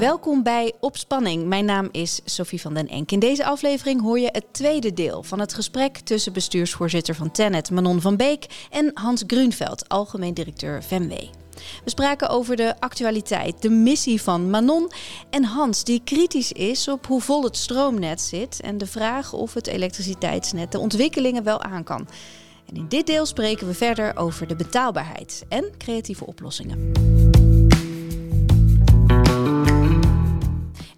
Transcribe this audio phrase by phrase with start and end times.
[0.00, 1.46] Welkom bij Opspanning.
[1.46, 3.12] Mijn naam is Sophie van den Enk.
[3.12, 7.70] In deze aflevering hoor je het tweede deel van het gesprek tussen bestuursvoorzitter van Tennet
[7.70, 11.12] Manon van Beek en Hans Grunveld, algemeen directeur VMW.
[11.84, 14.90] We spraken over de actualiteit, de missie van Manon
[15.30, 19.54] en Hans, die kritisch is op hoe vol het stroomnet zit en de vraag of
[19.54, 22.08] het elektriciteitsnet de ontwikkelingen wel aan kan.
[22.66, 26.92] En in dit deel spreken we verder over de betaalbaarheid en creatieve oplossingen.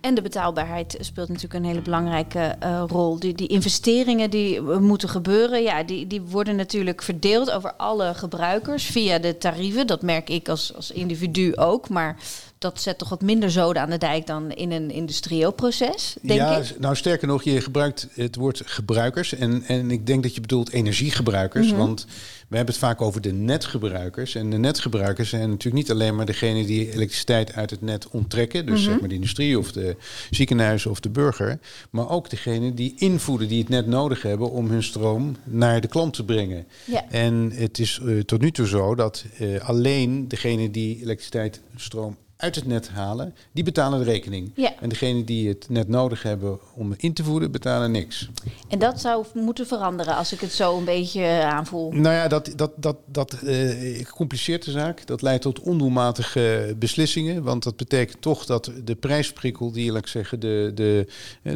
[0.02, 3.18] En de betaalbaarheid speelt natuurlijk een hele belangrijke uh, rol.
[3.18, 8.84] Die, die investeringen die moeten gebeuren, ja, die, die worden natuurlijk verdeeld over alle gebruikers
[8.84, 9.86] via de tarieven.
[9.86, 11.88] Dat merk ik als, als individu ook.
[11.88, 12.16] Maar
[12.62, 16.40] dat zet toch wat minder zoden aan de dijk dan in een industrieel proces, denk
[16.40, 16.78] ja, ik.
[16.78, 19.34] Nou, sterker nog, je gebruikt het woord gebruikers.
[19.34, 21.68] En, en ik denk dat je bedoelt energiegebruikers.
[21.68, 21.76] Mhm.
[21.76, 22.06] Want
[22.48, 24.34] we hebben het vaak over de netgebruikers.
[24.34, 28.66] En de netgebruikers zijn natuurlijk niet alleen maar degene die elektriciteit uit het net onttrekken.
[28.66, 28.90] Dus mhm.
[28.90, 29.96] zeg maar de industrie of de
[30.30, 31.58] ziekenhuizen of de burger.
[31.90, 35.88] Maar ook degene die invoeden, die het net nodig hebben om hun stroom naar de
[35.88, 36.66] klant te brengen.
[36.84, 37.04] Ja.
[37.10, 42.16] En het is uh, tot nu toe zo dat uh, alleen degene die elektriciteit, stroom
[42.42, 44.52] uit het net halen, die betalen de rekening.
[44.54, 44.72] Ja.
[44.80, 48.28] En degene die het net nodig hebben om in te voeden, betalen niks.
[48.68, 51.92] En dat zou moeten veranderen als ik het zo een beetje aanvoel.
[51.92, 55.06] Nou ja, dat, dat, dat, dat uh, compliceert de zaak.
[55.06, 57.42] Dat leidt tot ondoelmatige beslissingen.
[57.42, 61.06] Want dat betekent toch dat de prijsprikkel die, laat ik zeggen, de, de,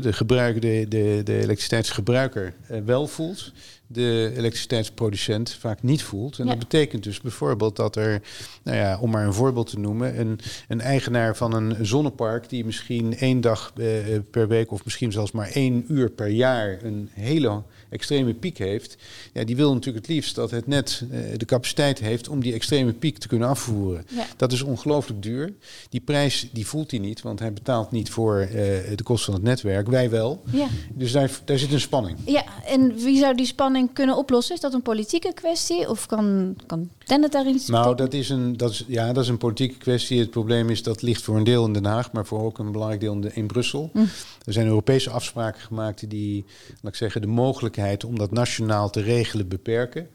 [0.01, 3.53] de, gebruiker, de, de, de elektriciteitsgebruiker uh, wel voelt
[3.87, 6.39] de elektriciteitsproducent vaak niet voelt.
[6.39, 8.23] En dat betekent dus bijvoorbeeld dat er,
[8.63, 12.65] nou ja, om maar een voorbeeld te noemen, een, een eigenaar van een zonnepark die
[12.65, 13.87] misschien één dag eh,
[14.31, 18.97] per week of misschien zelfs maar één uur per jaar een hele extreme piek heeft,
[19.33, 22.53] ja, die wil natuurlijk het liefst dat het net uh, de capaciteit heeft om die
[22.53, 24.07] extreme piek te kunnen afvoeren.
[24.37, 25.53] Dat is ongelooflijk duur.
[25.89, 28.51] Die prijs die voelt hij niet, want hij betaalt niet voor uh,
[28.95, 29.87] de kosten van het netwerk.
[29.87, 30.43] Wij wel.
[30.51, 30.67] Ja.
[30.95, 32.19] Dus daar, daar zit een spanning.
[32.25, 34.55] Ja, en wie zou die spanning kunnen oplossen?
[34.55, 38.71] Is dat een politieke kwestie of kan, kan Daar iets Nou, dat is, een, dat,
[38.71, 40.19] is, ja, dat is een politieke kwestie.
[40.19, 42.73] Het probleem is dat ligt voor een deel in Den Haag, maar voor ook een
[42.73, 43.91] belangrijk deel in, de, in Brussel.
[43.93, 43.99] Hm.
[44.45, 46.45] Er zijn Europese afspraken gemaakt die,
[46.81, 50.09] laat ik zeggen, de mogelijkheid om dat nationaal te regelen beperken.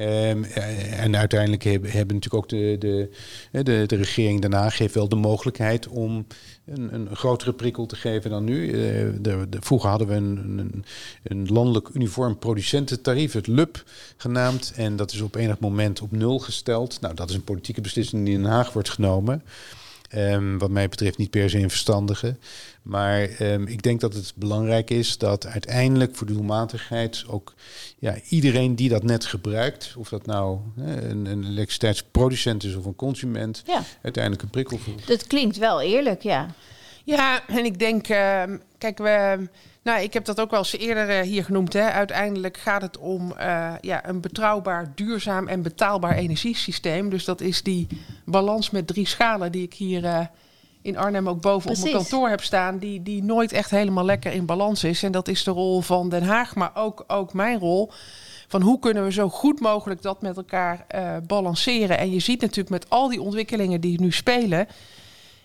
[0.00, 3.10] Um, en uiteindelijk hebben, hebben natuurlijk ook de, de,
[3.62, 6.26] de, de regering daarna geeft wel de mogelijkheid om
[6.64, 8.66] een, een grotere prikkel te geven dan nu.
[8.66, 8.72] Uh,
[9.20, 10.84] de, de, vroeger hadden we een, een,
[11.22, 13.84] een, landelijk uniform producententarief, het LUP
[14.16, 14.72] genaamd.
[14.76, 17.00] En dat is op enig moment op nul gesteld.
[17.00, 19.42] Nou, dat is een politieke beslissing die in Den Haag wordt genomen.
[20.16, 22.36] Um, wat mij betreft niet per se een verstandige.
[22.82, 27.54] Maar um, ik denk dat het belangrijk is dat uiteindelijk voor de doelmatigheid ook
[27.98, 32.96] ja, iedereen die dat net gebruikt, of dat nou een, een elektriciteitsproducent is of een
[32.96, 33.82] consument, ja.
[34.02, 35.06] uiteindelijk een prikkel voelt.
[35.06, 36.54] Dat klinkt wel eerlijk, ja.
[37.04, 38.42] Ja, en ik denk, uh,
[38.78, 39.48] kijk, we
[39.84, 41.72] nou, ik heb dat ook wel eens eerder uh, hier genoemd.
[41.72, 41.90] Hè.
[41.90, 47.10] Uiteindelijk gaat het om uh, ja, een betrouwbaar, duurzaam en betaalbaar energiesysteem.
[47.10, 47.86] Dus dat is die
[48.24, 50.20] balans met drie schalen die ik hier uh,
[50.82, 52.78] in Arnhem ook boven op mijn kantoor heb staan.
[52.78, 55.02] Die, die nooit echt helemaal lekker in balans is.
[55.02, 57.90] En dat is de rol van Den Haag, maar ook, ook mijn rol.
[58.48, 60.86] Van hoe kunnen we zo goed mogelijk dat met elkaar
[61.26, 61.98] balanceren.
[61.98, 64.66] En je ziet natuurlijk met al die ontwikkelingen die nu spelen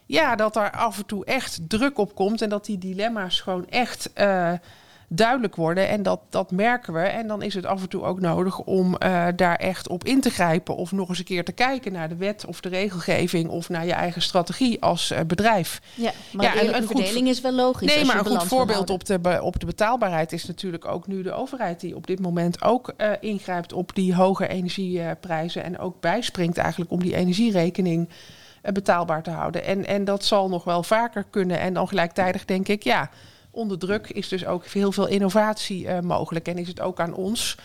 [0.09, 3.67] ja, dat er af en toe echt druk op komt en dat die dilemma's gewoon
[3.67, 4.51] echt uh,
[5.07, 5.87] duidelijk worden.
[5.87, 6.99] En dat, dat merken we.
[6.99, 10.21] En dan is het af en toe ook nodig om uh, daar echt op in
[10.21, 10.75] te grijpen.
[10.75, 13.85] Of nog eens een keer te kijken naar de wet of de regelgeving of naar
[13.85, 15.81] je eigen strategie als uh, bedrijf.
[15.95, 17.95] Ja, maar ja, een, verdeling is wel logisch.
[17.95, 21.31] Nee, maar een goed voorbeeld op de, op de betaalbaarheid is natuurlijk ook nu de
[21.31, 25.63] overheid die op dit moment ook ingrijpt op die hoge energieprijzen.
[25.63, 28.15] En ook bijspringt eigenlijk om die energierekening eh,
[28.61, 29.63] betaalbaar te houden.
[29.63, 31.59] En, en dat zal nog wel vaker kunnen.
[31.59, 33.09] En dan gelijktijdig denk ik, ja,
[33.51, 36.47] onder druk is dus ook heel veel innovatie uh, mogelijk.
[36.47, 37.57] En is het ook aan ons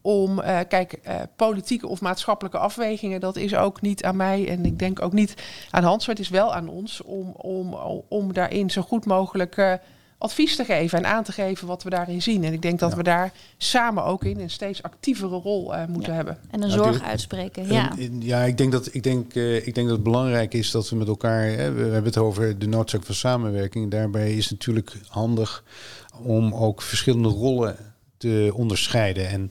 [0.00, 0.98] om, uh, kijk,
[1.36, 5.34] politieke of maatschappelijke afwegingen, dat is ook niet aan mij en ik denk ook niet
[5.70, 7.74] aan Hans, maar het is wel aan ons om, om,
[8.08, 9.78] om daarin zo goed mogelijk
[10.18, 12.44] advies te geven en aan te geven wat we daarin zien.
[12.44, 16.14] En ik denk dat we daar samen ook in een steeds actievere rol uh, moeten
[16.14, 16.38] hebben.
[16.50, 17.72] En een zorg uitspreken.
[17.72, 20.88] Ja, ja ik, denk dat, ik, denk, uh, ik denk dat het belangrijk is dat
[20.88, 21.42] we met elkaar.
[21.42, 23.90] Hè, we, hebben het over de noodzaak van samenwerking.
[23.90, 25.64] Daarbij is het natuurlijk handig
[26.22, 27.76] om ook verschillende rollen
[28.16, 29.28] te onderscheiden.
[29.28, 29.48] En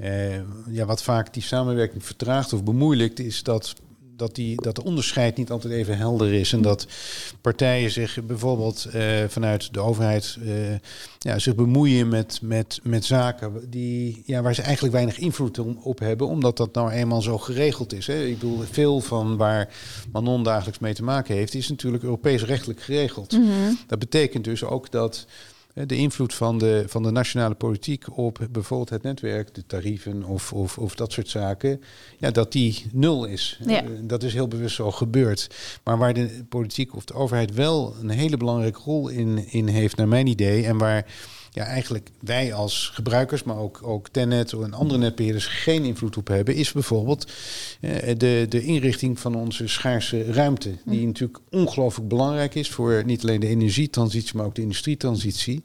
[0.00, 0.40] uh,
[0.74, 3.74] ja, wat vaak die samenwerking vertraagt of bemoeilijkt, is dat
[4.22, 6.52] dat, die, dat de onderscheid niet altijd even helder is.
[6.52, 6.86] En dat
[7.40, 8.86] partijen zich bijvoorbeeld
[9.28, 10.38] vanuit de overheid
[11.18, 15.98] ja, zich bemoeien met, met, met zaken die, ja, waar ze eigenlijk weinig invloed op
[15.98, 18.06] hebben, omdat dat nou eenmaal zo geregeld is.
[18.06, 18.24] Hè.
[18.24, 19.68] Ik bedoel, veel van waar
[20.12, 23.32] Manon dagelijks mee te maken heeft, is natuurlijk Europees rechtelijk geregeld.
[23.32, 23.72] Mhm.
[23.86, 25.26] Dat betekent dus ook dat
[25.74, 30.52] de invloed van de, van de nationale politiek op bijvoorbeeld het netwerk, de tarieven of,
[30.52, 31.82] of, of dat soort zaken,
[32.18, 33.60] ja, dat die nul is.
[33.66, 33.82] Ja.
[34.00, 35.48] Dat is heel bewust zo gebeurd.
[35.84, 39.96] Maar waar de politiek of de overheid wel een hele belangrijke rol in, in heeft,
[39.96, 41.06] naar mijn idee, en waar
[41.54, 46.28] ja, eigenlijk wij als gebruikers, maar ook, ook Tenet en andere netbeheerders geen invloed op
[46.28, 47.32] hebben, is bijvoorbeeld
[47.80, 50.76] eh, de, de inrichting van onze schaarse ruimte.
[50.84, 51.06] Die hm.
[51.06, 55.62] natuurlijk ongelooflijk belangrijk is voor niet alleen de energietransitie, maar ook de industrietransitie.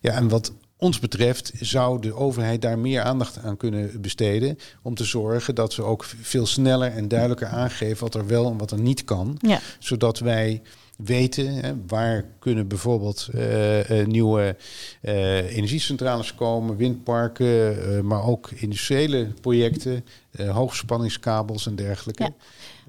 [0.00, 4.58] Ja, en wat ons betreft zou de overheid daar meer aandacht aan kunnen besteden.
[4.82, 8.58] Om te zorgen dat ze ook veel sneller en duidelijker aangeven wat er wel en
[8.58, 9.36] wat er niet kan.
[9.38, 9.60] Ja.
[9.78, 10.62] Zodat wij
[11.04, 11.54] weten.
[11.54, 14.56] Hè, waar kunnen bijvoorbeeld uh, nieuwe
[15.02, 20.04] uh, energiecentrales komen, windparken, maar ook industriële projecten,
[20.36, 22.32] hoogspanningskabels en dergelijke.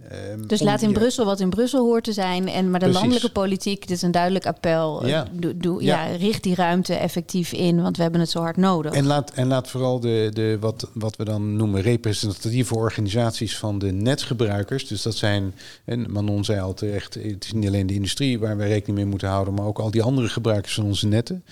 [0.10, 2.48] Ehm, dus laat in Brussel wat in Brussel hoort te zijn.
[2.48, 5.08] En, maar de landelijke politiek, dit is een duidelijk appel.
[5.08, 5.28] Ja.
[5.56, 6.06] Doe, ja.
[6.06, 8.94] richt die ruimte effectief in, want we hebben het zo hard nodig.
[8.94, 13.80] En laat, en laat vooral de, de, wat, wat we dan noemen representatieve organisaties van
[13.80, 14.88] de netgebruikers.
[14.88, 15.56] Dus dat zijn,
[15.86, 19.08] en Manon zei al terecht, het is niet alleen de industrie waar wij rekening mee
[19.08, 21.44] moeten houden, maar ook al die andere gebruikers van onze netten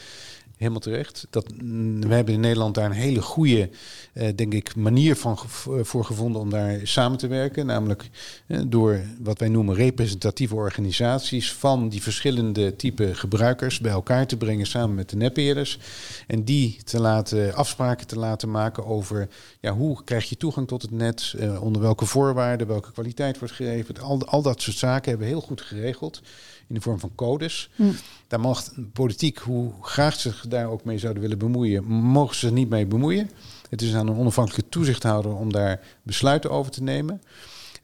[0.59, 1.27] helemaal terecht.
[1.29, 3.69] Dat, mm, we hebben in Nederland daar een hele goede,
[4.13, 5.37] uh, denk ik, manier van
[5.81, 7.65] voor gevonden om daar samen te werken.
[7.65, 8.09] Namelijk
[8.47, 14.37] uh, door wat wij noemen representatieve organisaties van die verschillende type gebruikers bij elkaar te
[14.37, 15.79] brengen samen met de netbeheerders.
[16.27, 19.27] En die te laten afspraken te laten maken over
[19.59, 23.53] ja, hoe krijg je toegang tot het net, uh, onder welke voorwaarden, welke kwaliteit wordt
[23.53, 23.97] gegeven.
[23.97, 26.21] Al, al dat soort zaken hebben we heel goed geregeld
[26.69, 27.69] in de vorm van codes.
[27.75, 27.83] Hm.
[28.27, 32.39] Daar mag politiek, hoe graag ze zich daar ook mee zouden willen bemoeien, mogen ze
[32.39, 33.29] zich niet mee bemoeien.
[33.69, 37.21] Het is aan een onafhankelijke toezichthouder om daar besluiten over te nemen.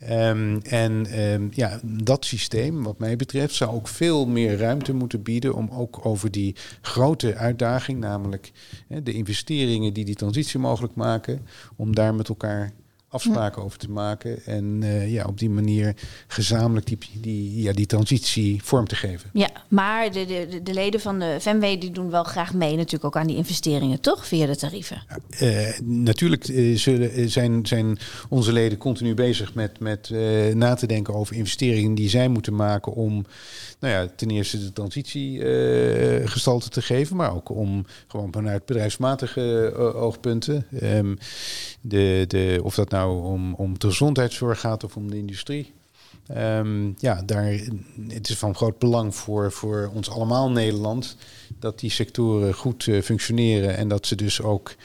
[0.09, 5.21] Um, en um, ja, dat systeem, wat mij betreft, zou ook veel meer ruimte moeten
[5.21, 8.51] bieden om ook over die grote uitdaging, namelijk
[9.03, 12.73] de investeringen die die transitie mogelijk maken, om daar met elkaar
[13.15, 14.45] afspraken over te maken.
[14.45, 15.95] En uh, ja, op die manier
[16.27, 19.29] gezamenlijk die, die, ja, die transitie vorm te geven.
[19.33, 23.05] Ja, maar de, de, de leden van de FMW die doen wel graag mee natuurlijk
[23.05, 24.27] ook aan die investeringen, toch?
[24.27, 25.03] Via de tarieven.
[25.41, 27.97] Uh, natuurlijk uh, zullen, zijn, zijn
[28.29, 30.09] onze leden continu bezig met, met
[30.53, 33.25] na te denken over investeringen die zij moeten maken om
[33.79, 35.39] nou ja, ten eerste de transitie
[36.27, 40.65] gestalte te geven, maar ook om gewoon vanuit bedrijfsmatige oogpunten.
[40.83, 41.17] Um,
[41.81, 45.73] de, de, of dat nou om, om de gezondheidszorg gaat of om de industrie.
[46.37, 47.59] Um, ja, daar,
[48.07, 51.15] het is van groot belang voor, voor ons allemaal Nederland
[51.59, 54.75] dat die sectoren goed uh, functioneren en dat ze dus ook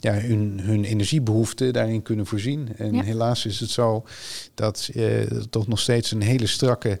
[0.00, 2.68] ja, hun, hun energiebehoeften daarin kunnen voorzien.
[2.76, 4.04] En helaas is het zo
[4.54, 7.00] dat uh, toch nog steeds een hele strakke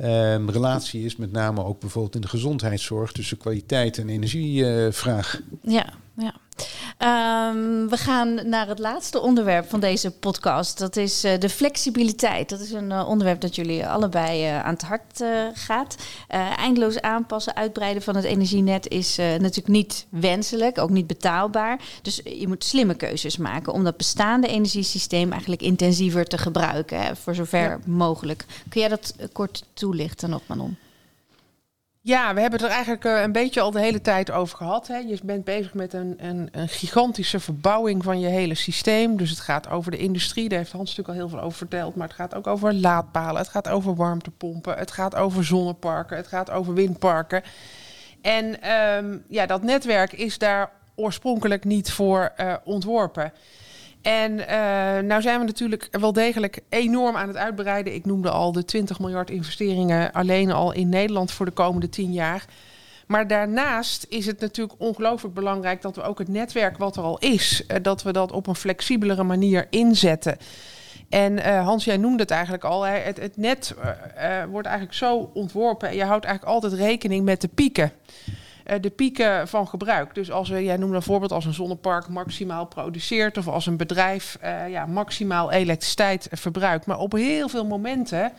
[0.00, 5.40] um, relatie is, met name ook bijvoorbeeld in de gezondheidszorg, tussen kwaliteit en energievraag.
[5.62, 6.34] ja, ja.
[6.98, 10.78] Um, we gaan naar het laatste onderwerp van deze podcast.
[10.78, 12.48] Dat is uh, de flexibiliteit.
[12.48, 15.24] Dat is een uh, onderwerp dat jullie allebei uh, aan het hart
[15.54, 15.96] gaat.
[16.56, 21.80] eindeloos aanpassen, uitbreiden van het energienet is natuurlijk niet wenselijk, ook niet betaalbaar.
[22.02, 27.16] Dus je moet slimme keuzes maken om dat bestaande energiesysteem eigenlijk intensiever te gebruiken, hè,
[27.16, 27.78] voor zover ja.
[27.86, 28.44] mogelijk.
[28.68, 30.76] Kun jij dat kort toelichten nog, Manon?
[32.06, 34.86] Ja, we hebben het er eigenlijk uh, een beetje al de hele tijd over gehad.
[34.86, 34.96] Hè.
[34.96, 39.16] Je bent bezig met een, een, een, gigantische verbouwing van je hele systeem.
[39.16, 41.94] Dus het gaat over de industrie, daar heeft Hans natuurlijk al heel veel over verteld.
[41.94, 46.26] Maar het gaat ook over laadpalen, het gaat over warmtepompen, het gaat over zonneparken, het
[46.26, 47.42] gaat over windparken.
[48.22, 53.32] En um, ja, dat netwerk is daar oorspronkelijk niet voor uh, ontworpen.
[54.04, 54.46] En uh,
[55.08, 57.94] nou zijn we natuurlijk wel degelijk enorm aan het uitbreiden.
[57.94, 62.12] Ik noemde al de 20 miljard investeringen alleen al in Nederland voor de komende 10
[62.12, 62.44] jaar.
[63.06, 67.18] Maar daarnaast is het natuurlijk ongelooflijk belangrijk dat we ook het netwerk wat er al
[67.18, 70.36] is, uh, dat we dat op een flexibelere manier inzetten.
[71.08, 72.82] En uh, Hans, jij noemde het eigenlijk al.
[72.82, 73.74] Het, het, net
[74.50, 77.92] wordt eigenlijk zo ontworpen en je houdt eigenlijk altijd rekening met de pieken.
[78.64, 80.14] Eh, de pieken van gebruik.
[80.14, 83.76] Dus als we, jij noemde een voorbeeld als een zonnepark maximaal produceert of als een
[83.76, 86.86] bedrijf uh, ja, maximaal elektriciteit verbruikt.
[86.86, 88.32] Maar op heel veel momenten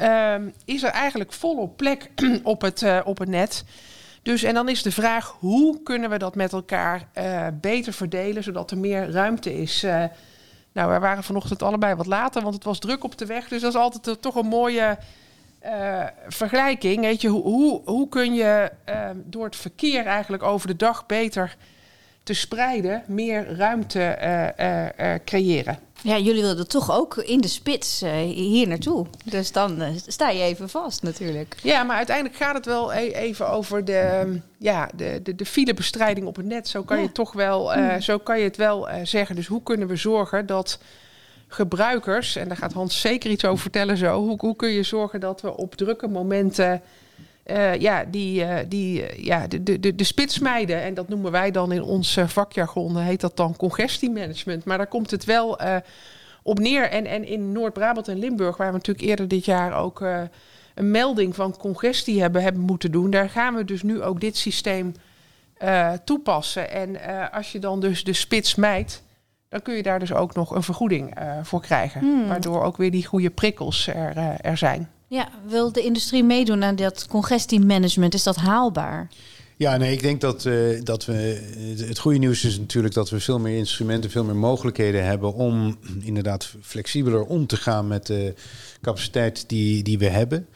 [0.00, 2.10] uh, is er eigenlijk volop plek
[2.42, 3.64] op het, uh, op het net.
[4.22, 7.08] Dus en dan is de vraag hoe kunnen we dat met elkaar
[7.60, 9.82] beter verdelen zodat er meer ruimte is
[10.72, 13.48] Nou, wij waren vanochtend allebei wat later, want het was druk op de weg.
[13.48, 14.98] Dus dat is altijd eh, toch een mooie
[15.64, 17.00] uh, vergelijking.
[17.00, 21.06] Weet je, hoe, hoe, hoe kun je uh, door het verkeer eigenlijk over de dag
[21.06, 21.56] beter
[22.22, 24.18] te spreiden, meer ruimte
[25.00, 25.78] uh, creëren?
[26.02, 28.00] Ja, jullie wilden toch ook in de spits
[28.34, 29.06] hier naartoe.
[29.24, 31.56] Dus dan sta je even vast natuurlijk.
[31.62, 36.26] Ja, maar uiteindelijk gaat het wel e even over de, ja, de, de, de filebestrijding
[36.26, 36.68] op het net.
[36.68, 38.00] Zo kan, je, toch wel, mm.
[38.00, 39.36] zo kan je het wel zeggen.
[39.36, 40.78] Dus hoe kunnen we zorgen dat
[41.52, 45.20] gebruikers, en daar gaat Hans zeker iets over vertellen zo, hoe, hoe kun je zorgen
[45.20, 46.82] dat we op drukke momenten
[47.46, 50.82] uh, ja, die, uh, die, uh, ja, de, de, de spits mijden.
[50.82, 54.64] En dat noemen wij dan in ons vakjargon, heet dat dan congestiemanagement.
[54.64, 55.58] Maar daar komt het wel
[56.42, 56.90] op neer.
[56.90, 60.00] En, en in Noord-Brabant en Limburg, waar we natuurlijk eerder dit jaar ook
[60.74, 64.36] een melding van congestie hebben, hebben moeten doen, daar gaan we dus nu ook dit
[64.36, 64.94] systeem
[66.04, 66.70] toepassen.
[66.70, 66.96] En
[67.32, 69.02] als je dan dus de spits mijt,
[69.52, 72.00] dan kun je daar dus ook nog een vergoeding uh, voor krijgen.
[72.00, 72.28] Hmm.
[72.28, 74.90] Waardoor ook weer die goede prikkels er, uh, er zijn.
[75.08, 78.14] Ja, wil de industrie meedoen aan dat congestiemanagement?
[78.14, 79.08] Is dat haalbaar?
[79.56, 81.40] Ja, nee, ik denk dat, uh, dat we.
[81.86, 85.78] Het goede nieuws is natuurlijk dat we veel meer instrumenten, veel meer mogelijkheden hebben om
[86.00, 88.34] inderdaad flexibeler om te gaan met de
[88.80, 90.46] capaciteit die, die we hebben.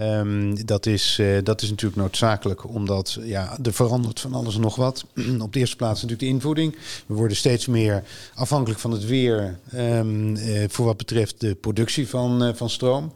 [0.00, 4.60] Um, dat, is, uh, dat is natuurlijk noodzakelijk, omdat ja, er verandert van alles en
[4.60, 5.04] nog wat.
[5.40, 6.76] Op de eerste plaats natuurlijk de invoeding.
[7.06, 8.02] We worden steeds meer
[8.34, 13.12] afhankelijk van het weer um, uh, voor wat betreft de productie van, uh, van stroom.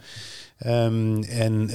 [0.66, 1.70] Um, en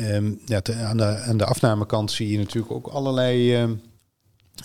[0.46, 3.68] ja, aan, de, aan de afnamekant zie je natuurlijk ook allerlei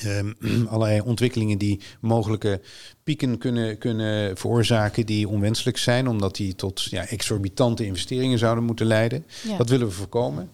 [0.07, 0.37] Um,
[0.71, 2.61] allerlei ontwikkelingen die mogelijke
[3.05, 8.87] pieken kunnen, kunnen veroorzaken die onwenselijk zijn, omdat die tot ja, exorbitante investeringen zouden moeten
[8.87, 9.27] leiden.
[9.43, 9.57] Ja.
[9.57, 10.51] Dat willen we voorkomen.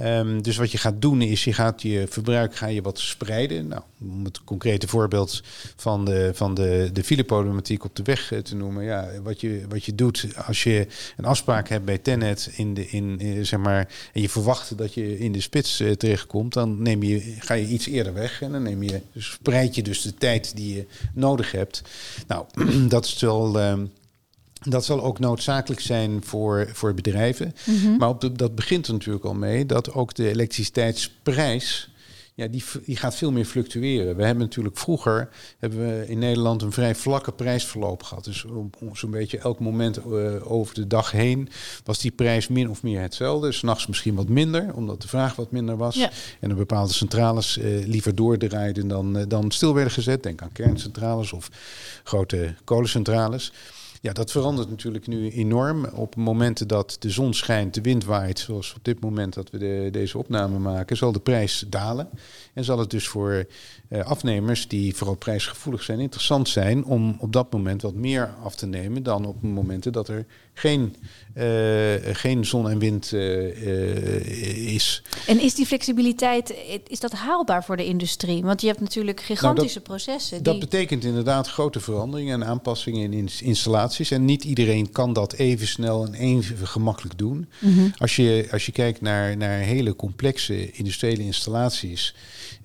[0.00, 3.68] Um, dus wat je gaat doen is, je gaat je verbruik ga je wat spreiden.
[3.68, 5.42] Nou, om het concrete voorbeeld
[5.76, 8.84] van de, van de, de fileproblematiek op de weg eh, te noemen.
[8.84, 12.88] Ja, wat je, wat je doet als je een afspraak hebt bij Tenet in de,
[12.88, 16.82] in, eh, zeg maar, en je verwacht dat je in de spits uh, terechtkomt, dan
[16.82, 20.14] neem je, ga je iets eerder weg en dan neem je, spreid je dus de
[20.14, 21.82] tijd die je nodig hebt.
[22.26, 22.46] Nou,
[22.88, 23.60] dat is wel.
[23.60, 23.72] Uh,
[24.62, 27.54] dat zal ook noodzakelijk zijn voor, voor bedrijven.
[27.64, 27.96] Mm -hmm.
[27.96, 31.90] Maar op de, dat begint er natuurlijk al mee dat ook de elektriciteitsprijs.
[32.34, 34.16] Ja, die, die gaat veel meer fluctueren.
[34.16, 35.28] We hebben natuurlijk vroeger
[35.58, 38.24] hebben we in Nederland een vrij vlakke prijsverloop gehad.
[38.24, 38.44] Dus
[38.92, 41.48] zo'n beetje elk moment uh, over de dag heen
[41.84, 43.52] was die prijs min of meer hetzelfde.
[43.52, 45.94] S'nachts misschien wat minder, omdat de vraag wat minder was.
[45.94, 46.10] Ja.
[46.40, 50.22] En er bepaalde centrales uh, liever doordraaiden dan, uh, dan stil werden gezet.
[50.22, 51.50] Denk aan kerncentrales of
[52.04, 53.52] grote kolencentrales.
[54.02, 55.84] Ja, dat verandert natuurlijk nu enorm.
[55.84, 59.58] Op momenten dat de zon schijnt, de wind waait, zoals op dit moment dat we
[59.58, 62.08] de, deze opname maken, zal de prijs dalen.
[62.54, 63.46] En zal het dus voor
[63.88, 68.54] uh, afnemers die vooral prijsgevoelig zijn, interessant zijn om op dat moment wat meer af
[68.54, 70.96] te nemen dan op momenten dat er geen,
[71.34, 71.44] uh,
[72.12, 75.02] geen zon en wind uh, is.
[75.26, 76.54] En is die flexibiliteit,
[76.86, 78.42] is dat haalbaar voor de industrie?
[78.42, 80.42] Want je hebt natuurlijk gigantische nou, dat, processen.
[80.42, 80.52] Die...
[80.52, 83.90] Dat betekent inderdaad grote veranderingen en aanpassingen in installaties.
[84.00, 87.46] En niet iedereen kan dat even snel en even gemakkelijk doen.
[87.58, 87.92] Mm -hmm.
[87.98, 92.14] als, je, als je kijkt naar, naar hele complexe industriële installaties,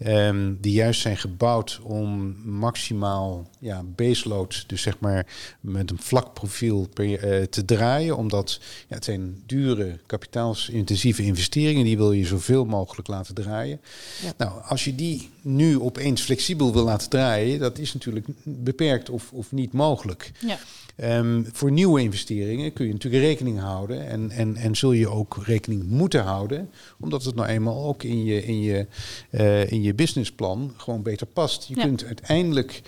[0.05, 5.25] um, die juist zijn gebouwd om maximaal ja, baseload, dus zeg maar
[5.59, 8.17] met een vlak profiel per, uh, te draaien.
[8.17, 11.85] Omdat ja, het zijn dure, kapitaalsintensieve investeringen.
[11.85, 13.81] Die wil je zoveel mogelijk laten draaien.
[14.23, 14.33] Ja.
[14.37, 19.31] Nou, als je die nu opeens flexibel wil laten draaien, dat is natuurlijk beperkt of,
[19.31, 20.31] of niet mogelijk.
[20.39, 20.57] Ja.
[21.03, 25.37] Um, voor nieuwe investeringen kun je natuurlijk rekening houden en, en, en zul je ook
[25.45, 28.87] rekening moeten houden, omdat het nou eenmaal ook in je, in je,
[29.31, 31.67] uh, in je businessplan gewoon beter past.
[31.67, 31.83] Je ja.
[31.83, 32.81] kunt uiteindelijk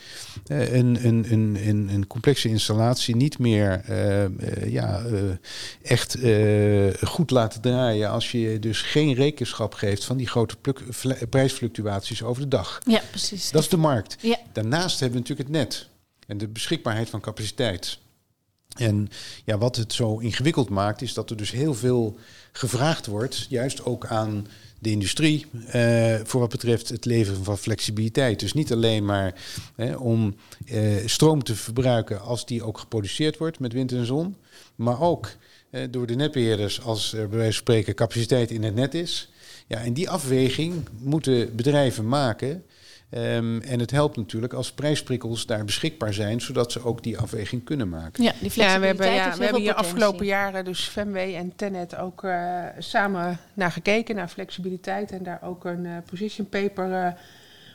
[0.52, 5.04] uh, een, een, een, een, een complexe installatie niet meer uh, ja,
[5.82, 6.18] echt
[7.02, 10.56] goed laten draaien als je dus geen rekenschap geeft van die grote
[11.30, 12.80] prijsfluctuaties over de dag.
[12.86, 13.52] Ja, precies.
[13.52, 14.16] Dat is de markt.
[14.22, 14.38] Ja.
[14.54, 15.90] Daarnaast hebben we natuurlijk het net
[16.28, 18.00] en de beschikbaarheid van capaciteit.
[18.78, 19.10] En
[19.46, 22.18] ja, wat het zo ingewikkeld maakt, is dat er dus heel veel
[22.52, 24.48] gevraagd wordt, juist ook aan
[24.80, 25.46] de industrie,
[25.76, 28.40] uh, voor wat betreft het leveren van flexibiliteit.
[28.40, 29.34] Dus niet alleen maar
[29.76, 30.36] eh, om
[30.66, 34.36] uh, stroom te verbruiken als die ook geproduceerd wordt met wind en zon,
[34.76, 35.30] maar ook
[35.90, 39.30] door de netbeheerders als er bij wijze van spreken capaciteit in het net is.
[39.68, 42.64] Ja, en die afweging moeten bedrijven maken.
[43.12, 47.64] Um, en het helpt natuurlijk als prijsprikkels daar beschikbaar zijn, zodat ze ook die afweging
[47.64, 48.24] kunnen maken.
[48.24, 51.98] Ja, die ja we hebben, ja, we hebben hier afgelopen jaren dus Femway en Tenet
[51.98, 57.08] ook uh, samen naar gekeken, naar flexibiliteit en daar ook een uh, position paper uh,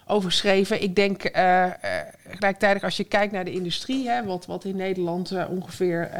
[0.07, 0.83] over geschreven.
[0.83, 1.23] Ik denk
[2.29, 6.11] gelijktijdig als je kijkt naar de industrie, hè, wat, wat in Nederland ongeveer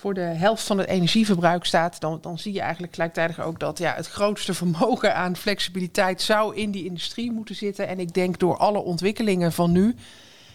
[0.00, 3.78] voor de helft van het energieverbruik staat, dan, dan zie je eigenlijk gelijktijdig ook dat
[3.78, 7.88] ja, het grootste vermogen aan flexibiliteit zou in die industrie moeten zitten.
[7.88, 9.94] En ik denk door alle ontwikkelingen van nu,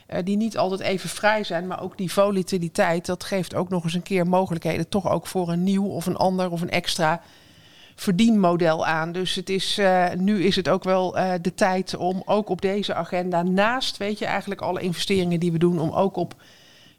[0.09, 3.83] uh, die niet altijd even vrij zijn, maar ook die volatiliteit, dat geeft ook nog
[3.83, 7.21] eens een keer mogelijkheden, toch ook voor een nieuw of een ander of een extra
[7.95, 9.11] verdienmodel aan.
[9.11, 12.61] Dus het is, uh, nu is het ook wel uh, de tijd om ook op
[12.61, 16.35] deze agenda, naast weet je eigenlijk alle investeringen die we doen, om ook op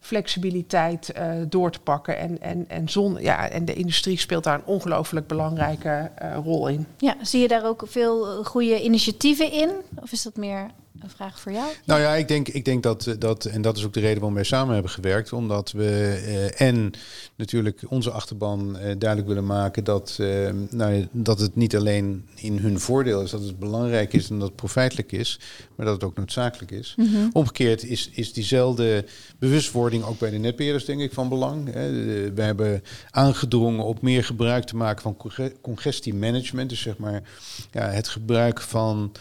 [0.06, 2.18] flexibiliteit uh, door te pakken.
[2.18, 6.68] En, en, en, zon, ja, en de industrie speelt daar een ongelooflijk belangrijke uh, rol
[6.68, 6.86] in.
[6.98, 9.70] Ja, zie je daar ook veel goede initiatieven in?
[10.02, 10.70] Of is dat meer
[11.00, 11.73] een vraag voor jou?
[11.85, 14.35] Nou ja, ik denk, ik denk dat, dat, en dat is ook de reden waarom
[14.35, 15.85] wij samen hebben gewerkt, omdat we
[16.26, 16.93] uh, en
[17.37, 22.59] natuurlijk onze achterban uh, duidelijk willen maken dat, uh, nou, dat het niet alleen in
[22.59, 25.41] hun voordeel is, dat het belangrijk is en dat het profijtelijk is,
[25.75, 26.95] maar dat het ook noodzakelijk is.
[26.97, 27.31] Mm -hmm.
[27.33, 29.05] Omgekeerd is, is diezelfde
[29.38, 31.73] bewustwording ook bij de netbeheerders denk ik van belang.
[31.73, 31.91] Hè.
[32.33, 35.17] We hebben aangedrongen op meer gebruik te maken van
[35.61, 37.23] congestiemanagement, dus zeg maar
[37.71, 39.12] ja, het gebruik van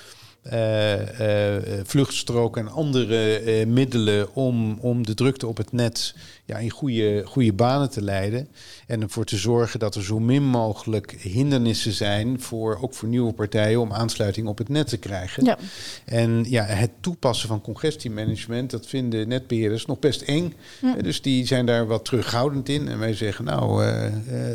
[0.53, 6.57] uh, uh, vluchtstroken en andere uh, middelen om, om de drukte op het net ja,
[6.57, 8.47] in goede, goede banen te leiden.
[8.87, 13.33] En ervoor te zorgen dat er zo min mogelijk hindernissen zijn, voor, ook voor nieuwe
[13.33, 15.45] partijen, om aansluiting op het net te krijgen.
[15.45, 15.57] Ja.
[16.05, 20.53] En ja, het toepassen van congestiemanagement, dat vinden netbeheerders nog best eng.
[20.81, 20.95] Ja.
[20.95, 22.87] Dus die zijn daar wat terughoudend in.
[22.87, 23.83] En wij zeggen, nou,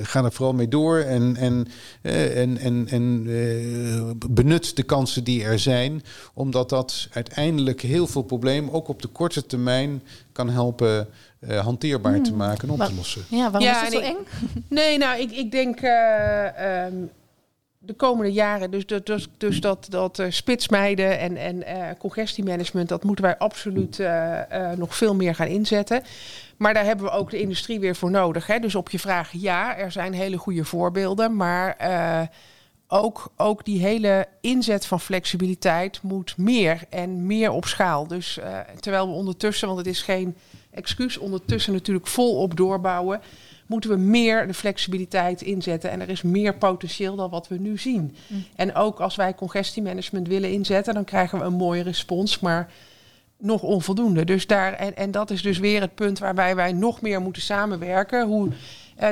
[0.02, 1.66] ga er vooral mee door en, en,
[2.02, 3.28] en, en, en
[4.28, 5.79] benut de kansen die er zijn,
[6.34, 11.08] omdat dat uiteindelijk heel veel problemen, ook op de korte termijn, kan helpen
[11.40, 12.22] uh, hanteerbaar hmm.
[12.22, 13.22] te maken en op te lossen.
[13.28, 14.16] Ja, waarom ja, is dat zo eng?
[14.68, 17.10] Nee, nou, ik, ik denk uh, um,
[17.78, 23.25] de komende jaren, dus, dus, dus dat, dat uh, spitsmijden en, en congestiemanagement, dat moeten
[23.25, 24.02] wij absoluut
[24.76, 26.02] nog veel meer gaan inzetten.
[26.56, 28.46] Maar daar hebben we ook de industrie weer voor nodig.
[28.46, 28.58] Hè?
[28.58, 31.76] Dus op je vraag, ja, er zijn hele goede voorbeelden, maar
[32.92, 38.06] ook, ook die hele inzet van flexibiliteit moet meer en meer op schaal.
[38.06, 40.37] Dus uh, terwijl we ondertussen, want het is geen
[40.70, 43.20] excuus, ondertussen natuurlijk volop doorbouwen,
[43.66, 45.90] moeten we meer de flexibiliteit inzetten.
[45.90, 48.16] En er is meer potentieel dan wat we nu zien.
[48.26, 48.44] Mm.
[48.56, 52.73] En ook als wij congestiemanagement willen inzetten, dan krijgen we een mooie respons, maar
[53.38, 54.25] nog onvoldoende.
[54.25, 57.43] Dus daar, en, en dat is dus weer het punt waarbij wij nog meer moeten
[57.43, 58.26] samenwerken.
[58.26, 58.49] Hoe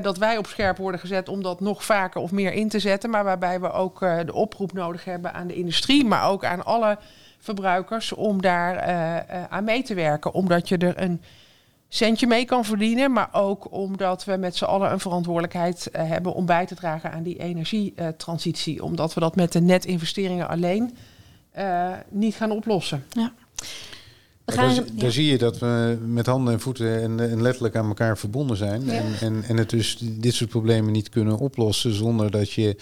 [0.02, 3.10] dat wij op scherp worden gezet om dat nog vaker of meer in te zetten.
[3.10, 6.64] Maar waarbij we ook uh, de oproep nodig hebben aan de industrie, maar ook aan
[6.64, 6.98] alle
[7.38, 10.32] verbruikers om daar uh, aan mee te werken.
[10.32, 11.22] Omdat je er een
[11.88, 16.46] centje mee kan verdienen, maar ook omdat we met z'n allen een verantwoordelijkheid hebben om
[16.46, 18.84] bij te dragen aan die energietransitie.
[18.84, 20.96] Omdat we dat met de netinvesteringen alleen
[22.08, 23.04] niet gaan oplossen.
[23.10, 23.32] Ja.
[24.52, 27.88] Gaan, daar, daar, zie je dat we met handen en voeten en, en letterlijk aan
[27.88, 28.84] elkaar verbonden zijn.
[28.84, 28.92] Ja.
[28.92, 32.76] En, en, en het dus dit soort problemen niet kunnen oplossen zonder dat je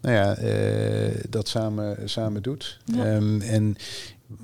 [0.00, 2.78] nou ja, uh, dat samen, samen doet.
[2.96, 3.76] Um, en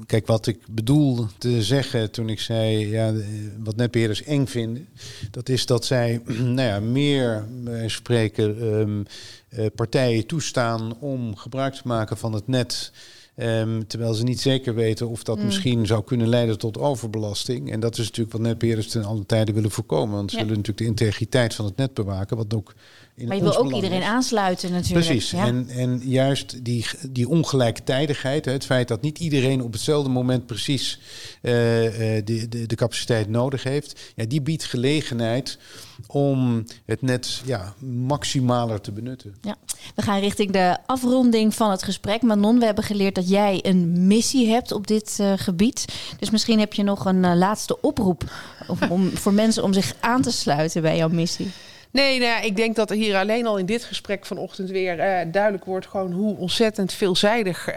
[0.07, 3.13] kijk, wat ik bedoel te zeggen toen ik zei ja,
[3.59, 4.89] wat netbeheerders eng vinden,
[5.31, 6.21] dat is dat zij
[6.57, 9.07] nou ja, meer wij spreken um,
[9.51, 12.93] uh, partijen toestaan om gebruik te maken van het net.
[13.39, 15.45] Um, terwijl ze niet zeker weten of dat mm.
[15.45, 17.73] misschien zou kunnen leiden tot overbelasting.
[17.73, 20.15] En dat is natuurlijk wat netbeheerders ten alle tijden willen voorkomen.
[20.15, 22.37] Want ze willen natuurlijk de integriteit van het net bewaken.
[22.37, 22.75] Wat ook
[23.17, 25.07] in maar je wil ook iedereen aansluiten natuurlijk.
[25.07, 25.31] Precies.
[25.31, 25.47] Ja.
[25.47, 31.01] En, en juist die, die ongelijktijdigheid, het feit dat niet iedereen op hetzelfde moment precies
[31.43, 35.59] uh, de, de, de capaciteit nodig heeft, ja, die biedt gelegenheid
[36.07, 39.35] om het net ja, maximaler te benutten.
[39.41, 39.57] Ja.
[39.95, 42.23] We gaan richting de afronding van het gesprek.
[42.23, 45.85] Manon, we hebben geleerd dat jij een missie hebt op dit uh, gebied.
[46.19, 48.23] Dus misschien heb je nog een uh, laatste oproep
[48.67, 51.51] om, om, voor mensen om zich aan te sluiten bij jouw missie.
[51.91, 54.99] Nee, nou ja, ik denk dat er hier alleen al in dit gesprek vanochtend weer
[54.99, 57.71] uh, duidelijk wordt gewoon hoe ontzettend veelzijdig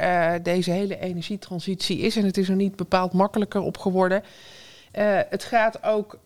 [0.44, 2.16] deze hele energietransitie is.
[2.16, 4.24] En het is er niet bepaald makkelijker op geworden.
[4.94, 6.20] Uh, het gaat ook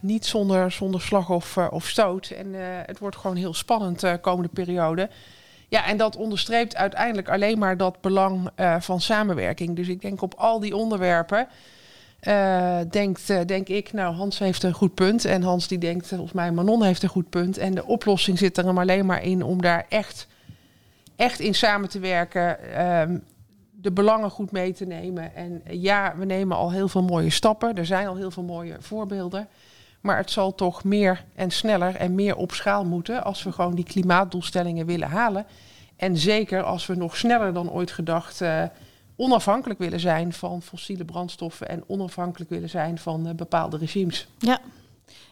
[0.00, 2.30] niet zonder, zonder slag of, of stoot.
[2.30, 2.54] En
[2.86, 5.08] het wordt gewoon heel spannend de komende periode.
[5.68, 9.76] Ja, en dat onderstreept uiteindelijk alleen maar dat belang van samenwerking.
[9.76, 11.48] Dus ik denk op al die onderwerpen
[12.90, 15.24] denkt, denk ik, nou, Hans heeft een goed punt.
[15.24, 17.58] En Hans die denkt, volgens mij, Manon heeft een goed punt.
[17.58, 20.26] En de oplossing zit er hem alleen maar in om daar echt,
[21.16, 22.58] echt in samen te werken.
[23.82, 25.34] De belangen goed mee te nemen.
[25.34, 27.74] En ja, we nemen al heel veel mooie stappen.
[27.74, 29.48] Er zijn al heel veel mooie voorbeelden.
[30.00, 33.74] Maar het zal toch meer en sneller en meer op schaal moeten als we gewoon
[33.74, 35.46] die klimaatdoelstellingen willen halen.
[35.96, 38.62] En zeker als we nog sneller dan ooit gedacht uh,
[39.16, 44.28] onafhankelijk willen zijn van fossiele brandstoffen en onafhankelijk willen zijn van uh, bepaalde regimes.
[44.38, 44.60] Ja,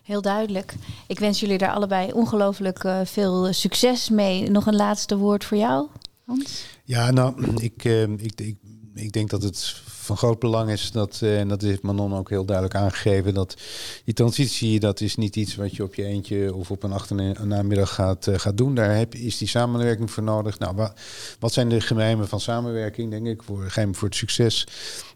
[0.02, 0.74] heel duidelijk.
[1.06, 4.50] Ik wens jullie daar allebei ongelooflijk veel succes mee.
[4.50, 5.88] Nog een laatste woord voor jou,
[6.26, 6.77] Hans?
[6.88, 7.34] Ja, nou,
[7.68, 8.56] ik, uh, ik, ik,
[8.94, 12.28] ik denk dat het van groot belang is dat, uh, en dat heeft Manon ook
[12.28, 13.56] heel duidelijk aangegeven, dat
[14.04, 17.94] die transitie, dat is niet iets wat je op je eentje of op een achternamiddag
[17.94, 18.74] gaat, uh, gaat doen.
[18.74, 20.58] Daar heb, is die samenwerking voor nodig.
[20.58, 21.00] Nou, wat,
[21.38, 24.66] wat zijn de geheimen van samenwerking, denk ik, voor, geheimen voor het succes?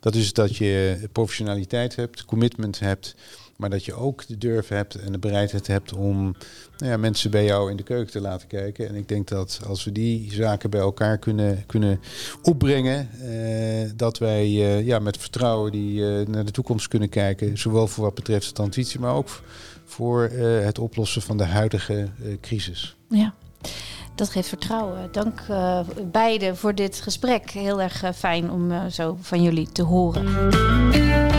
[0.00, 3.14] Dat is dat je professionaliteit hebt, commitment hebt,
[3.56, 6.34] maar dat je ook de durf hebt en de bereidheid hebt om
[6.76, 8.88] nou ja, mensen bij jou in de keuken te laten kijken.
[8.88, 12.00] En ik denk dat als we die zaken bij elkaar kunnen, kunnen
[12.42, 17.58] opbrengen, eh, dat wij eh, ja, met vertrouwen die, eh, naar de toekomst kunnen kijken.
[17.58, 19.42] Zowel voor wat betreft de transitie, maar ook
[19.84, 20.22] voor
[20.62, 22.08] het oplossen van de huidige
[22.40, 22.96] crisis.
[23.08, 23.34] Ja.
[24.14, 25.08] Dat geeft vertrouwen.
[25.12, 25.42] Dank
[26.12, 27.50] beiden voor dit gesprek.
[27.50, 31.31] Heel erg fijn om zo van jullie te horen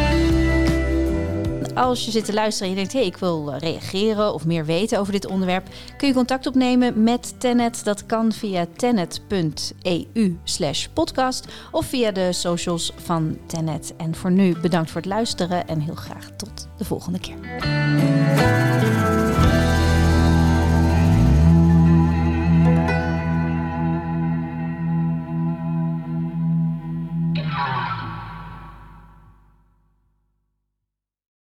[1.75, 4.45] als je zit te luisteren en je denkt: hé, hey, ik wil eh, reageren of
[4.45, 7.83] meer weten over dit onderwerp, kun je contact opnemen met Tenet.
[7.83, 13.93] Dat kan via tenet.eu/slash podcast of via de socials van Tenet.
[13.97, 17.37] En voor nu bedankt voor het luisteren en heel graag tot de volgende keer.